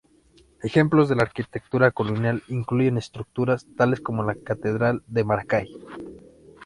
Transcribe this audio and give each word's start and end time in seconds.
Ejemplos 0.63 1.09
de 1.09 1.15
la 1.15 1.21
arquitectura 1.21 1.91
colonial 1.91 2.41
incluyen 2.47 2.97
estructuras 2.97 3.67
tales 3.77 4.01
como 4.01 4.23
la 4.23 4.33
catedral 4.33 5.03
de 5.05 5.23
Maracay. 5.23 5.69